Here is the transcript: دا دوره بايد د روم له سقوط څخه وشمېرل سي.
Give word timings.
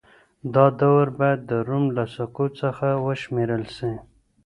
دا 0.53 0.65
دوره 0.79 1.11
بايد 1.19 1.39
د 1.49 1.51
روم 1.67 1.85
له 1.97 2.03
سقوط 2.15 2.51
څخه 2.61 2.87
وشمېرل 3.05 3.63
سي. 3.77 3.91